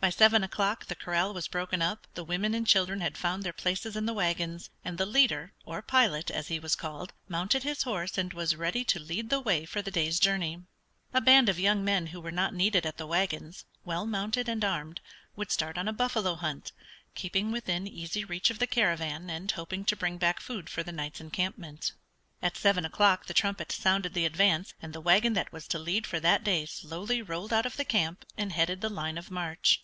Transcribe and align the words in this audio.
By 0.00 0.10
seven 0.10 0.44
o'clock 0.44 0.84
the 0.84 0.94
corral 0.94 1.32
was 1.32 1.48
broken 1.48 1.80
up; 1.80 2.06
the 2.12 2.24
women 2.24 2.52
and 2.52 2.66
children 2.66 3.00
had 3.00 3.16
found 3.16 3.42
their 3.42 3.54
places 3.54 3.96
in 3.96 4.04
the 4.04 4.12
wagons, 4.12 4.68
and 4.84 4.98
the 4.98 5.06
leader, 5.06 5.54
or 5.64 5.80
pilot 5.80 6.30
as 6.30 6.48
he 6.48 6.58
was 6.58 6.74
called, 6.74 7.14
mounted 7.26 7.62
his 7.62 7.84
horse 7.84 8.18
and 8.18 8.34
was 8.34 8.54
ready 8.54 8.84
to 8.84 8.98
lead 8.98 9.30
the 9.30 9.40
way 9.40 9.64
for 9.64 9.80
the 9.80 9.90
day's 9.90 10.20
journey. 10.20 10.62
A 11.14 11.22
band 11.22 11.48
of 11.48 11.58
young 11.58 11.82
men 11.82 12.08
who 12.08 12.20
were 12.20 12.30
not 12.30 12.52
needed 12.52 12.84
at 12.84 12.98
the 12.98 13.06
wagons, 13.06 13.64
well 13.86 14.04
mounted 14.04 14.46
and 14.46 14.62
armed, 14.62 15.00
would 15.36 15.50
start 15.50 15.78
on 15.78 15.88
a 15.88 15.92
buffalo 15.94 16.34
hunt, 16.34 16.72
keeping 17.14 17.50
within 17.50 17.86
easy 17.86 18.26
reach 18.26 18.50
of 18.50 18.58
the 18.58 18.66
caravan 18.66 19.30
and 19.30 19.52
hoping 19.52 19.86
to 19.86 19.96
bring 19.96 20.18
back 20.18 20.38
food 20.38 20.68
for 20.68 20.82
the 20.82 20.92
night's 20.92 21.22
encampment. 21.22 21.92
At 22.42 22.58
seven 22.58 22.84
o'clock 22.84 23.24
the 23.24 23.32
trumpet 23.32 23.72
sounded 23.72 24.12
the 24.12 24.26
advance, 24.26 24.74
and 24.82 24.92
the 24.92 25.00
wagon 25.00 25.32
that 25.32 25.50
was 25.50 25.66
to 25.68 25.78
lead 25.78 26.06
for 26.06 26.20
that 26.20 26.44
day 26.44 26.66
slowly 26.66 27.22
rolled 27.22 27.54
out 27.54 27.64
of 27.64 27.78
the 27.78 27.86
camp 27.86 28.26
and 28.36 28.52
headed 28.52 28.82
the 28.82 28.90
line 28.90 29.16
of 29.16 29.30
march. 29.30 29.80